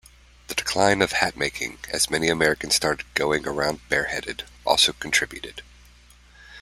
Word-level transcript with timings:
The 0.47 0.55
decline 0.55 1.03
of 1.03 1.11
hatmaking, 1.11 1.77
as 1.89 2.09
many 2.09 2.27
Americans 2.27 2.73
started 2.73 3.05
going 3.13 3.47
around 3.47 3.87
bareheaded, 3.87 4.45
also 4.65 4.93
contributed. 4.93 5.61